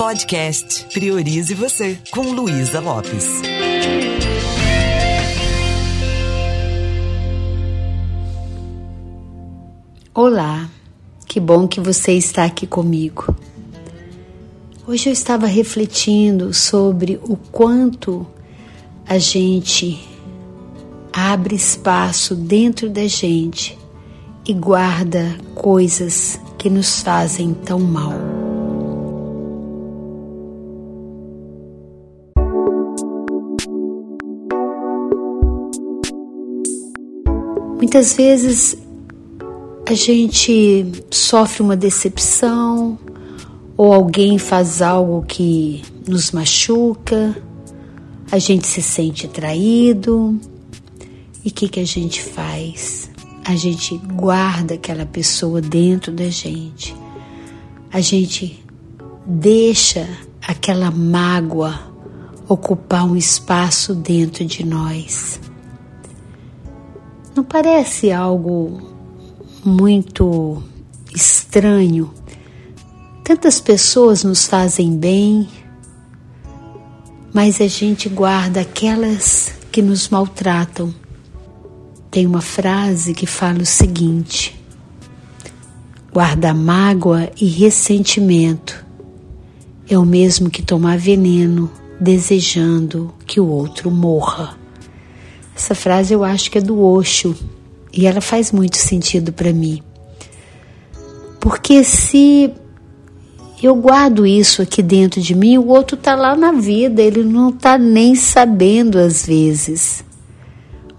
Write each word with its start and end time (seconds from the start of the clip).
Podcast 0.00 0.86
Priorize 0.94 1.52
Você, 1.52 1.98
com 2.10 2.22
Luísa 2.32 2.80
Lopes. 2.80 3.42
Olá, 10.14 10.70
que 11.26 11.38
bom 11.38 11.68
que 11.68 11.80
você 11.80 12.12
está 12.12 12.46
aqui 12.46 12.66
comigo. 12.66 13.36
Hoje 14.86 15.10
eu 15.10 15.12
estava 15.12 15.46
refletindo 15.46 16.54
sobre 16.54 17.20
o 17.22 17.36
quanto 17.36 18.26
a 19.06 19.18
gente 19.18 20.00
abre 21.12 21.54
espaço 21.54 22.34
dentro 22.34 22.88
da 22.88 23.06
gente 23.06 23.78
e 24.48 24.54
guarda 24.54 25.36
coisas 25.54 26.40
que 26.56 26.70
nos 26.70 27.02
fazem 27.02 27.52
tão 27.52 27.78
mal. 27.78 28.29
Muitas 37.80 38.12
vezes 38.12 38.76
a 39.86 39.94
gente 39.94 40.84
sofre 41.10 41.62
uma 41.62 41.74
decepção 41.74 42.98
ou 43.74 43.90
alguém 43.90 44.36
faz 44.36 44.82
algo 44.82 45.24
que 45.26 45.82
nos 46.06 46.30
machuca, 46.30 47.34
a 48.30 48.38
gente 48.38 48.66
se 48.66 48.82
sente 48.82 49.26
traído. 49.26 50.38
E 51.42 51.48
o 51.48 51.50
que, 51.50 51.70
que 51.70 51.80
a 51.80 51.86
gente 51.86 52.22
faz? 52.22 53.10
A 53.46 53.56
gente 53.56 53.96
guarda 53.96 54.74
aquela 54.74 55.06
pessoa 55.06 55.62
dentro 55.62 56.12
da 56.12 56.28
gente. 56.28 56.94
A 57.90 58.02
gente 58.02 58.62
deixa 59.24 60.06
aquela 60.46 60.90
mágoa 60.90 61.80
ocupar 62.46 63.06
um 63.06 63.16
espaço 63.16 63.94
dentro 63.94 64.44
de 64.44 64.66
nós. 64.66 65.40
Não 67.40 67.46
parece 67.46 68.12
algo 68.12 68.82
muito 69.64 70.62
estranho. 71.14 72.12
Tantas 73.24 73.58
pessoas 73.58 74.22
nos 74.22 74.44
fazem 74.44 74.94
bem, 74.94 75.48
mas 77.32 77.58
a 77.62 77.66
gente 77.66 78.10
guarda 78.10 78.60
aquelas 78.60 79.54
que 79.72 79.80
nos 79.80 80.10
maltratam. 80.10 80.94
Tem 82.10 82.26
uma 82.26 82.42
frase 82.42 83.14
que 83.14 83.24
fala 83.24 83.62
o 83.62 83.66
seguinte: 83.66 84.62
guarda 86.12 86.52
mágoa 86.52 87.30
e 87.40 87.46
ressentimento 87.46 88.84
é 89.88 89.98
o 89.98 90.04
mesmo 90.04 90.50
que 90.50 90.60
tomar 90.60 90.98
veneno 90.98 91.70
desejando 91.98 93.14
que 93.26 93.40
o 93.40 93.46
outro 93.46 93.90
morra. 93.90 94.59
Essa 95.60 95.74
frase 95.74 96.14
eu 96.14 96.24
acho 96.24 96.50
que 96.50 96.56
é 96.56 96.60
do 96.62 96.82
Osho 96.82 97.36
e 97.92 98.06
ela 98.06 98.22
faz 98.22 98.50
muito 98.50 98.78
sentido 98.78 99.30
para 99.30 99.52
mim. 99.52 99.82
Porque 101.38 101.84
se 101.84 102.50
eu 103.62 103.76
guardo 103.76 104.26
isso 104.26 104.62
aqui 104.62 104.82
dentro 104.82 105.20
de 105.20 105.34
mim, 105.34 105.58
o 105.58 105.66
outro 105.66 105.98
tá 105.98 106.14
lá 106.14 106.34
na 106.34 106.50
vida, 106.50 107.02
ele 107.02 107.22
não 107.22 107.52
tá 107.52 107.76
nem 107.76 108.14
sabendo 108.14 108.96
às 108.98 109.26
vezes. 109.26 110.02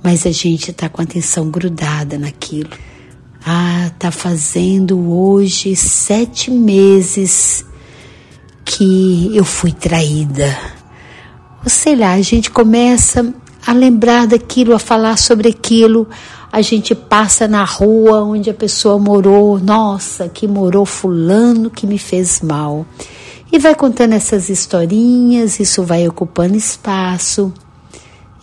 Mas 0.03 0.27
a 0.27 0.31
gente 0.31 0.71
tá 0.71 0.87
com 0.87 1.01
a 1.01 1.05
atenção 1.05 1.49
grudada 1.49 2.19
naquilo. 2.19 2.69
Ah, 3.43 3.91
tá 3.97 4.11
fazendo 4.11 5.11
hoje 5.11 5.75
sete 5.75 6.51
meses 6.51 7.65
que 8.63 9.35
eu 9.35 9.43
fui 9.43 9.71
traída. 9.71 10.55
Ou 11.63 11.69
sei 11.69 11.95
lá, 11.95 12.13
a 12.13 12.21
gente 12.21 12.51
começa 12.51 13.33
a 13.65 13.73
lembrar 13.73 14.27
daquilo, 14.27 14.73
a 14.73 14.79
falar 14.79 15.17
sobre 15.17 15.49
aquilo. 15.49 16.07
A 16.51 16.61
gente 16.61 16.93
passa 16.93 17.47
na 17.47 17.63
rua 17.63 18.23
onde 18.23 18.49
a 18.49 18.53
pessoa 18.53 18.97
morou, 18.97 19.59
nossa, 19.59 20.27
que 20.27 20.47
morou 20.47 20.85
fulano 20.85 21.69
que 21.69 21.87
me 21.87 21.97
fez 21.97 22.41
mal. 22.41 22.85
E 23.51 23.59
vai 23.59 23.75
contando 23.75 24.13
essas 24.13 24.49
historinhas, 24.49 25.59
isso 25.59 25.83
vai 25.83 26.07
ocupando 26.07 26.55
espaço. 26.55 27.53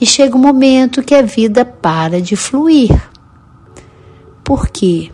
E 0.01 0.07
chega 0.07 0.37
um 0.37 0.41
momento 0.41 1.03
que 1.03 1.15
a 1.15 1.23
vida 1.23 1.65
para 1.65 2.21
de 2.21 2.37
fluir. 2.37 2.95
Por 4.45 4.69
quê? 4.69 5.11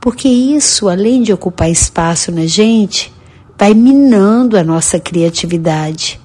Porque 0.00 0.28
isso, 0.28 0.88
além 0.88 1.22
de 1.22 1.32
ocupar 1.32 1.70
espaço 1.70 2.32
na 2.32 2.46
gente, 2.46 3.12
vai 3.58 3.74
minando 3.74 4.56
a 4.56 4.64
nossa 4.64 4.98
criatividade, 4.98 6.18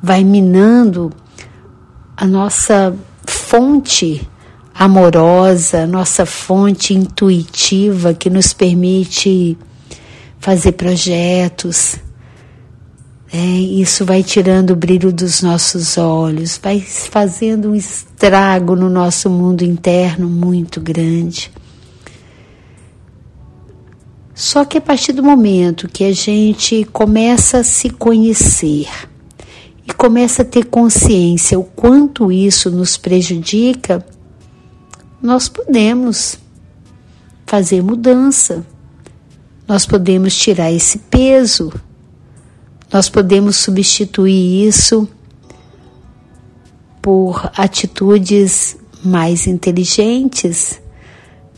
vai 0.00 0.22
minando 0.22 1.10
a 2.16 2.26
nossa 2.26 2.96
fonte 3.26 4.26
amorosa, 4.74 5.86
nossa 5.86 6.24
fonte 6.24 6.94
intuitiva 6.94 8.14
que 8.14 8.30
nos 8.30 8.52
permite 8.52 9.56
fazer 10.38 10.72
projetos. 10.72 11.96
É, 13.32 13.38
isso 13.38 14.04
vai 14.04 14.22
tirando 14.22 14.70
o 14.70 14.76
brilho 14.76 15.12
dos 15.12 15.42
nossos 15.42 15.98
olhos, 15.98 16.58
vai 16.62 16.80
fazendo 16.80 17.70
um 17.70 17.74
estrago 17.74 18.76
no 18.76 18.88
nosso 18.88 19.28
mundo 19.28 19.62
interno 19.62 20.28
muito 20.28 20.80
grande. 20.80 21.50
Só 24.34 24.64
que 24.64 24.78
a 24.78 24.80
partir 24.80 25.12
do 25.12 25.22
momento 25.22 25.88
que 25.88 26.04
a 26.04 26.12
gente 26.12 26.84
começa 26.92 27.58
a 27.58 27.64
se 27.64 27.90
conhecer, 27.90 28.86
começa 29.96 30.42
a 30.42 30.44
ter 30.44 30.66
consciência 30.66 31.58
o 31.58 31.64
quanto 31.64 32.30
isso 32.30 32.70
nos 32.70 32.96
prejudica, 32.96 34.04
nós 35.22 35.48
podemos 35.48 36.38
fazer 37.46 37.82
mudança, 37.82 38.64
nós 39.66 39.86
podemos 39.86 40.36
tirar 40.36 40.70
esse 40.70 40.98
peso, 40.98 41.72
nós 42.92 43.08
podemos 43.08 43.56
substituir 43.56 44.68
isso 44.68 45.08
por 47.02 47.50
atitudes 47.56 48.76
mais 49.04 49.46
inteligentes, 49.46 50.80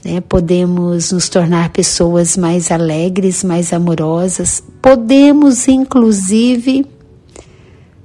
né? 0.04 0.20
podemos 0.20 1.12
nos 1.12 1.28
tornar 1.28 1.70
pessoas 1.70 2.36
mais 2.36 2.70
alegres, 2.70 3.42
mais 3.42 3.72
amorosas, 3.72 4.62
podemos 4.80 5.68
inclusive 5.68 6.86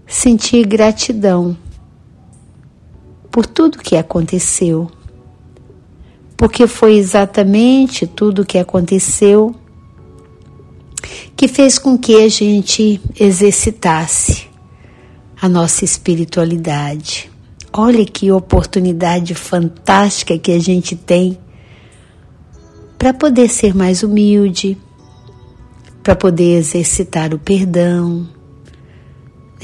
sentir 0.07 0.65
gratidão 0.65 1.57
por 3.31 3.45
tudo 3.45 3.79
que 3.79 3.95
aconteceu, 3.95 4.89
porque 6.37 6.67
foi 6.67 6.95
exatamente 6.95 8.05
tudo 8.05 8.45
que 8.45 8.57
aconteceu 8.57 9.55
que 11.35 11.47
fez 11.47 11.77
com 11.77 11.97
que 11.97 12.23
a 12.23 12.29
gente 12.29 13.01
exercitasse 13.19 14.47
a 15.41 15.49
nossa 15.49 15.83
espiritualidade. 15.83 17.29
Olha 17.73 18.05
que 18.05 18.31
oportunidade 18.31 19.33
fantástica 19.33 20.37
que 20.37 20.51
a 20.51 20.59
gente 20.59 20.95
tem 20.95 21.37
para 22.97 23.13
poder 23.13 23.49
ser 23.49 23.75
mais 23.75 24.03
humilde, 24.03 24.77
para 26.01 26.15
poder 26.15 26.57
exercitar 26.57 27.33
o 27.33 27.39
perdão, 27.39 28.25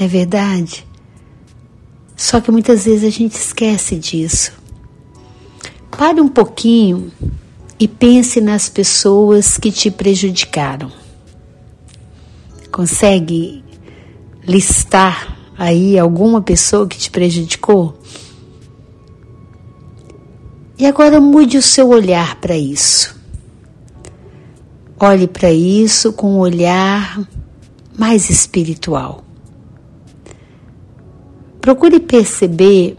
é 0.00 0.08
verdade? 0.08 0.86
Só 2.16 2.40
que 2.40 2.50
muitas 2.50 2.86
vezes 2.86 3.04
a 3.04 3.10
gente 3.10 3.34
esquece 3.34 3.96
disso. 3.96 4.50
Pare 5.90 6.22
um 6.22 6.28
pouquinho 6.28 7.12
e 7.78 7.86
pense 7.86 8.40
nas 8.40 8.66
pessoas 8.66 9.58
que 9.58 9.70
te 9.70 9.90
prejudicaram. 9.90 10.90
Consegue 12.72 13.62
listar 14.42 15.36
aí 15.58 15.98
alguma 15.98 16.40
pessoa 16.40 16.88
que 16.88 16.96
te 16.96 17.10
prejudicou? 17.10 18.00
E 20.78 20.86
agora 20.86 21.20
mude 21.20 21.58
o 21.58 21.62
seu 21.62 21.90
olhar 21.90 22.36
para 22.36 22.56
isso. 22.56 23.14
Olhe 24.98 25.28
para 25.28 25.52
isso 25.52 26.10
com 26.14 26.36
um 26.36 26.38
olhar 26.38 27.20
mais 27.98 28.30
espiritual. 28.30 29.24
Procure 31.60 32.00
perceber 32.00 32.96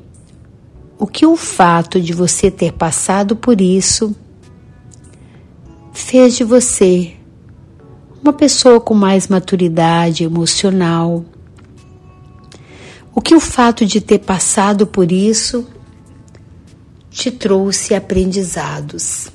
o 0.99 1.07
que 1.07 1.25
o 1.25 1.35
fato 1.35 1.99
de 1.99 2.13
você 2.13 2.51
ter 2.51 2.73
passado 2.73 3.35
por 3.35 3.59
isso 3.59 4.15
fez 5.91 6.35
de 6.35 6.43
você 6.43 7.13
uma 8.21 8.31
pessoa 8.31 8.79
com 8.79 8.93
mais 8.93 9.27
maturidade 9.27 10.23
emocional. 10.23 11.25
O 13.15 13.19
que 13.19 13.33
o 13.33 13.39
fato 13.39 13.83
de 13.83 13.99
ter 13.99 14.19
passado 14.19 14.85
por 14.85 15.11
isso 15.11 15.67
te 17.09 17.31
trouxe 17.31 17.95
aprendizados. 17.95 19.31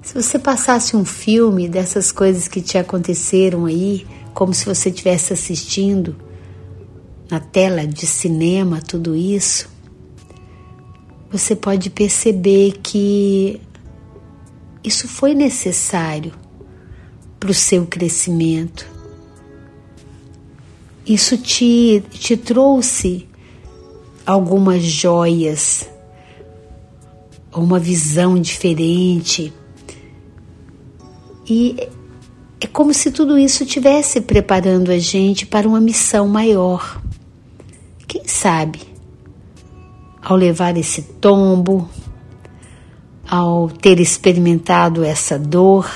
Se 0.00 0.14
você 0.14 0.38
passasse 0.38 0.96
um 0.96 1.04
filme 1.04 1.68
dessas 1.68 2.12
coisas 2.12 2.46
que 2.46 2.60
te 2.60 2.78
aconteceram 2.78 3.66
aí, 3.66 4.06
como 4.32 4.54
se 4.54 4.64
você 4.64 4.90
estivesse 4.90 5.32
assistindo 5.32 6.14
na 7.30 7.40
tela 7.40 7.86
de 7.86 8.06
cinema 8.06 8.80
tudo 8.80 9.16
isso, 9.16 9.68
você 11.30 11.56
pode 11.56 11.88
perceber 11.88 12.78
que 12.82 13.60
isso 14.84 15.08
foi 15.08 15.34
necessário 15.34 16.32
para 17.40 17.50
o 17.50 17.54
seu 17.54 17.86
crescimento. 17.86 18.86
Isso 21.06 21.36
te, 21.36 22.04
te 22.10 22.36
trouxe 22.36 23.26
algumas 24.24 24.82
joias, 24.84 25.88
uma 27.52 27.78
visão 27.78 28.38
diferente. 28.38 29.52
E 31.48 31.88
é 32.60 32.66
como 32.68 32.94
se 32.94 33.10
tudo 33.10 33.36
isso 33.36 33.64
estivesse 33.64 34.20
preparando 34.20 34.92
a 34.92 34.98
gente 34.98 35.44
para 35.44 35.66
uma 35.66 35.80
missão 35.80 36.28
maior. 36.28 37.01
Sabe, 38.42 38.80
ao 40.20 40.36
levar 40.36 40.76
esse 40.76 41.00
tombo, 41.00 41.88
ao 43.24 43.68
ter 43.70 44.00
experimentado 44.00 45.04
essa 45.04 45.38
dor, 45.38 45.88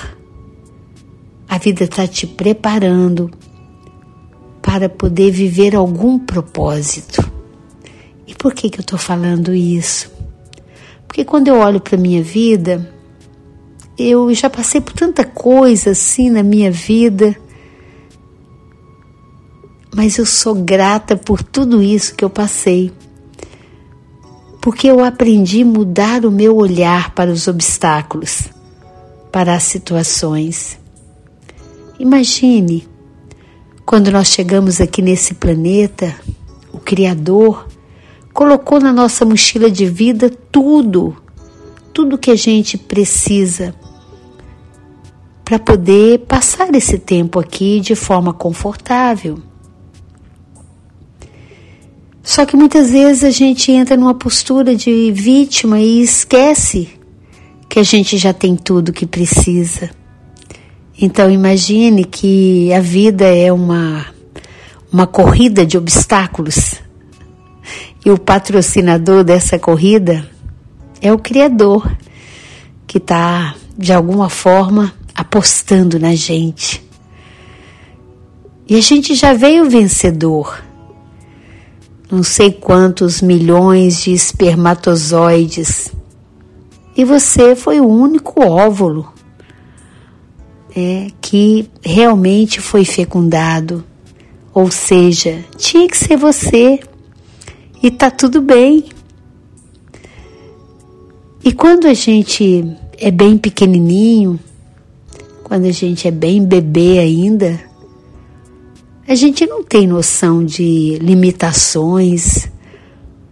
a 1.45 1.57
vida 1.57 1.83
está 1.83 2.07
te 2.07 2.25
preparando 2.25 3.29
para 4.61 4.87
poder 4.87 5.29
viver 5.29 5.75
algum 5.75 6.17
propósito. 6.17 7.21
E 8.25 8.33
por 8.33 8.53
que, 8.53 8.69
que 8.69 8.79
eu 8.79 8.83
estou 8.83 8.97
falando 8.97 9.53
isso? 9.53 10.09
Porque 11.05 11.25
quando 11.25 11.49
eu 11.49 11.57
olho 11.57 11.81
para 11.81 11.97
a 11.97 12.01
minha 12.01 12.23
vida, 12.23 12.93
eu 13.97 14.33
já 14.33 14.49
passei 14.49 14.79
por 14.79 14.93
tanta 14.93 15.25
coisa 15.25 15.91
assim 15.91 16.29
na 16.29 16.43
minha 16.43 16.71
vida, 16.71 17.35
mas 19.97 20.19
eu 20.19 20.27
sou 20.27 20.53
grata 20.53 21.17
por 21.17 21.41
tudo 21.41 21.81
isso 21.81 22.13
que 22.13 22.23
eu 22.23 22.29
passei, 22.29 22.91
porque 24.61 24.85
eu 24.85 25.03
aprendi 25.03 25.63
a 25.63 25.65
mudar 25.65 26.23
o 26.23 26.29
meu 26.29 26.55
olhar 26.55 27.15
para 27.15 27.31
os 27.31 27.47
obstáculos, 27.47 28.43
para 29.31 29.55
as 29.55 29.63
situações. 29.63 30.77
Imagine 31.97 32.87
quando 33.87 34.11
nós 34.11 34.27
chegamos 34.27 34.79
aqui 34.79 35.01
nesse 35.01 35.33
planeta, 35.33 36.13
o 36.71 36.77
Criador 36.77 37.67
colocou 38.31 38.79
na 38.79 38.93
nossa 38.93 39.25
mochila 39.25 39.71
de 39.71 39.87
vida 39.87 40.29
tudo, 40.29 41.17
tudo 41.91 42.19
que 42.19 42.29
a 42.29 42.35
gente 42.35 42.77
precisa 42.77 43.73
para 45.43 45.57
poder 45.57 46.19
passar 46.27 46.71
esse 46.75 46.99
tempo 46.99 47.39
aqui 47.39 47.79
de 47.79 47.95
forma 47.95 48.31
confortável. 48.31 49.41
Só 52.27 52.45
que 52.45 52.57
muitas 52.57 52.91
vezes 52.91 53.23
a 53.23 53.29
gente 53.29 53.71
entra 53.71 53.95
numa 53.95 54.13
postura 54.13 54.75
de 54.75 55.13
vítima 55.13 55.79
e 55.79 56.01
esquece 56.01 56.89
que 57.69 57.79
a 57.79 57.83
gente 57.83 58.17
já 58.17 58.33
tem 58.33 58.53
tudo 58.53 58.91
que 58.91 59.05
precisa. 59.05 59.89
Então 61.01 61.31
imagine 61.31 62.03
que 62.03 62.73
a 62.73 62.81
vida 62.81 63.25
é 63.33 63.49
uma, 63.49 64.07
uma 64.91 65.07
corrida 65.07 65.65
de 65.65 65.77
obstáculos 65.77 66.81
e 68.05 68.11
o 68.11 68.17
patrocinador 68.17 69.23
dessa 69.23 69.57
corrida 69.57 70.29
é 71.01 71.13
o 71.13 71.17
Criador, 71.17 71.89
que 72.85 72.97
está 72.97 73.55
de 73.77 73.93
alguma 73.93 74.29
forma 74.29 74.93
apostando 75.15 75.97
na 75.97 76.13
gente. 76.13 76.83
E 78.67 78.75
a 78.75 78.81
gente 78.81 79.15
já 79.15 79.31
veio 79.31 79.69
vencedor. 79.69 80.66
Não 82.09 82.23
sei 82.23 82.51
quantos 82.51 83.21
milhões 83.21 84.01
de 84.01 84.13
espermatozoides. 84.13 85.91
E 86.95 87.03
você 87.03 87.55
foi 87.55 87.81
o 87.81 87.87
único 87.87 88.41
óvulo 88.41 89.11
é, 90.75 91.07
que 91.19 91.69
realmente 91.83 92.61
foi 92.61 92.85
fecundado. 92.85 93.83
Ou 94.53 94.71
seja, 94.71 95.43
tinha 95.57 95.87
que 95.87 95.97
ser 95.97 96.15
você. 96.15 96.79
E 97.83 97.91
tá 97.91 98.09
tudo 98.09 98.41
bem. 98.41 98.85
E 101.43 101.51
quando 101.51 101.87
a 101.87 101.93
gente 101.93 102.65
é 102.97 103.11
bem 103.11 103.37
pequenininho, 103.37 104.39
quando 105.43 105.65
a 105.65 105.71
gente 105.71 106.07
é 106.07 106.11
bem 106.11 106.43
bebê 106.43 106.99
ainda, 106.99 107.59
a 109.07 109.15
gente 109.15 109.45
não 109.45 109.63
tem 109.63 109.87
noção 109.87 110.43
de 110.43 110.97
limitações. 110.99 112.49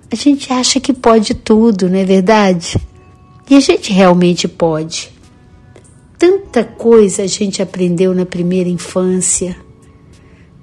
A 0.09 0.15
gente 0.15 0.51
acha 0.53 0.79
que 0.79 0.93
pode 0.93 1.33
tudo, 1.33 1.89
não 1.89 1.97
é 1.97 2.05
verdade? 2.05 2.77
E 3.49 3.55
a 3.55 3.59
gente 3.59 3.91
realmente 3.91 4.47
pode. 4.47 5.11
Tanta 6.17 6.63
coisa 6.63 7.23
a 7.23 7.27
gente 7.27 7.61
aprendeu 7.61 8.13
na 8.15 8.25
primeira 8.25 8.69
infância: 8.69 9.57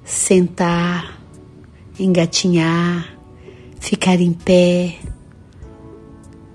sentar, 0.02 1.20
engatinhar, 2.00 3.14
ficar 3.78 4.18
em 4.18 4.32
pé, 4.32 4.96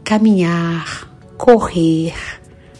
caminhar, 0.04 1.16
correr, 1.38 2.16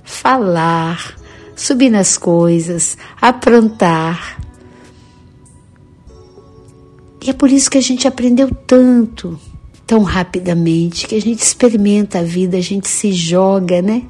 falar, 0.04 1.16
subir 1.56 1.92
nas 1.92 2.18
coisas, 2.18 2.98
aprontar. 3.22 4.47
E 7.28 7.30
é 7.30 7.34
por 7.34 7.52
isso 7.52 7.70
que 7.70 7.78
a 7.78 7.82
gente 7.82 8.08
aprendeu 8.08 8.50
tanto, 8.66 9.38
tão 9.86 10.02
rapidamente, 10.02 11.06
que 11.06 11.14
a 11.14 11.20
gente 11.20 11.40
experimenta 11.40 12.20
a 12.20 12.24
vida, 12.24 12.56
a 12.56 12.62
gente 12.62 12.88
se 12.88 13.12
joga, 13.12 13.82
né? 13.82 14.04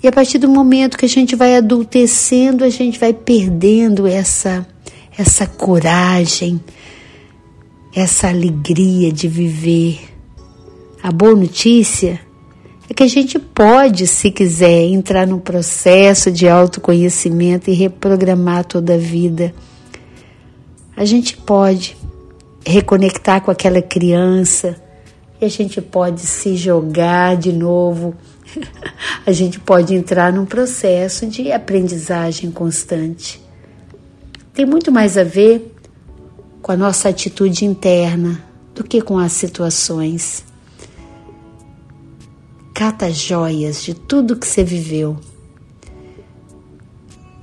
E 0.00 0.06
a 0.06 0.12
partir 0.12 0.38
do 0.38 0.48
momento 0.48 0.96
que 0.96 1.06
a 1.06 1.08
gente 1.08 1.34
vai 1.34 1.56
adultecendo, 1.56 2.62
a 2.62 2.70
gente 2.70 3.00
vai 3.00 3.12
perdendo 3.12 4.06
essa 4.06 4.64
essa 5.18 5.44
coragem, 5.44 6.60
essa 7.92 8.28
alegria 8.28 9.10
de 9.10 9.26
viver. 9.26 9.98
A 11.02 11.10
boa 11.10 11.34
notícia 11.34 12.20
é 12.88 12.94
que 12.94 13.02
a 13.02 13.08
gente 13.08 13.40
pode, 13.40 14.06
se 14.06 14.30
quiser, 14.30 14.84
entrar 14.84 15.26
num 15.26 15.40
processo 15.40 16.30
de 16.30 16.48
autoconhecimento 16.48 17.68
e 17.68 17.74
reprogramar 17.74 18.64
toda 18.64 18.94
a 18.94 18.98
vida. 18.98 19.52
A 20.98 21.04
gente 21.04 21.36
pode 21.36 21.96
reconectar 22.66 23.40
com 23.40 23.52
aquela 23.52 23.80
criança 23.80 24.74
e 25.40 25.44
a 25.44 25.48
gente 25.48 25.80
pode 25.80 26.22
se 26.22 26.56
jogar 26.56 27.36
de 27.36 27.52
novo 27.52 28.16
a 29.24 29.30
gente 29.30 29.60
pode 29.60 29.94
entrar 29.94 30.32
num 30.32 30.44
processo 30.44 31.24
de 31.28 31.52
aprendizagem 31.52 32.50
constante. 32.50 33.40
Tem 34.52 34.66
muito 34.66 34.90
mais 34.90 35.16
a 35.16 35.22
ver 35.22 35.72
com 36.60 36.72
a 36.72 36.76
nossa 36.76 37.10
atitude 37.10 37.64
interna 37.64 38.44
do 38.74 38.82
que 38.82 39.00
com 39.00 39.18
as 39.18 39.30
situações. 39.30 40.42
Cata 42.74 43.08
joias 43.12 43.84
de 43.84 43.94
tudo 43.94 44.34
que 44.34 44.48
você 44.48 44.64
viveu 44.64 45.16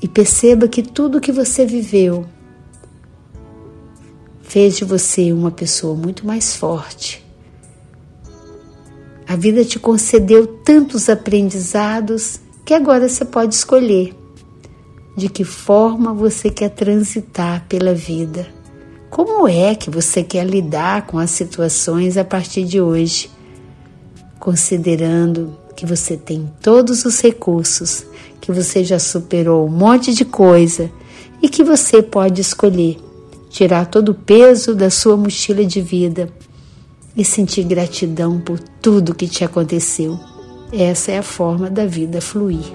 e 0.01 0.09
perceba 0.09 0.67
que 0.67 0.83
tudo 0.83 1.21
que 1.21 1.31
você 1.31 1.65
viveu 1.65 2.34
fez 4.47 4.77
de 4.77 4.85
você 4.85 5.33
uma 5.33 5.51
pessoa 5.51 5.95
muito 5.95 6.25
mais 6.25 6.55
forte 6.55 7.25
a 9.27 9.35
vida 9.35 9.65
te 9.65 9.79
concedeu 9.79 10.45
tantos 10.45 11.09
aprendizados 11.09 12.39
que 12.63 12.73
agora 12.73 13.09
você 13.09 13.25
pode 13.25 13.55
escolher 13.55 14.13
de 15.17 15.27
que 15.29 15.43
forma 15.43 16.13
você 16.13 16.49
quer 16.49 16.69
transitar 16.69 17.65
pela 17.67 17.93
vida. 17.93 18.47
Como 19.09 19.47
é 19.47 19.73
que 19.73 19.89
você 19.89 20.21
quer 20.21 20.45
lidar 20.45 21.07
com 21.07 21.17
as 21.17 21.31
situações 21.31 22.17
a 22.17 22.23
partir 22.23 22.65
de 22.65 22.79
hoje? 22.79 23.31
Considerando 24.39 25.57
que 25.75 25.85
você 25.85 26.17
tem 26.17 26.51
todos 26.61 27.03
os 27.05 27.19
recursos, 27.19 28.05
que 28.39 28.51
você 28.51 28.83
já 28.83 28.99
superou 28.99 29.65
um 29.65 29.71
monte 29.71 30.13
de 30.13 30.25
coisa 30.25 30.91
e 31.41 31.49
que 31.49 31.63
você 31.63 32.03
pode 32.03 32.41
escolher 32.41 32.97
tirar 33.55 33.85
todo 33.85 34.09
o 34.09 34.13
peso 34.13 34.75
da 34.75 34.89
sua 34.89 35.15
mochila 35.15 35.63
de 35.63 35.79
vida 35.79 36.27
e 37.15 37.23
sentir 37.23 37.63
gratidão 37.63 38.37
por 38.37 38.59
tudo 38.59 39.15
que 39.15 39.29
te 39.29 39.45
aconteceu. 39.45 40.19
Essa 40.73 41.13
é 41.13 41.19
a 41.19 41.23
forma 41.23 41.69
da 41.69 41.85
vida 41.85 42.19
fluir. 42.19 42.65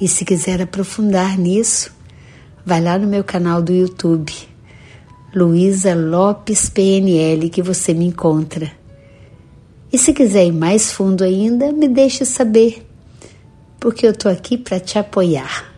E 0.00 0.08
se 0.08 0.24
quiser 0.24 0.60
aprofundar 0.60 1.38
nisso, 1.38 2.01
vai 2.64 2.80
lá 2.80 2.98
no 2.98 3.06
meu 3.06 3.24
canal 3.24 3.60
do 3.60 3.72
YouTube, 3.72 4.32
Luísa 5.34 5.94
Lopes 5.94 6.68
PNL, 6.68 7.50
que 7.50 7.62
você 7.62 7.92
me 7.92 8.06
encontra. 8.06 8.70
E 9.92 9.98
se 9.98 10.12
quiser 10.12 10.46
ir 10.46 10.52
mais 10.52 10.92
fundo 10.92 11.24
ainda, 11.24 11.72
me 11.72 11.88
deixe 11.88 12.24
saber, 12.24 12.86
porque 13.78 14.06
eu 14.06 14.16
tô 14.16 14.28
aqui 14.28 14.56
para 14.56 14.80
te 14.80 14.98
apoiar. 14.98 15.70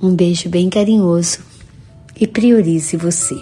Um 0.00 0.14
beijo 0.14 0.48
bem 0.48 0.70
carinhoso 0.70 1.40
e 2.18 2.26
priorize 2.26 2.96
você. 2.96 3.36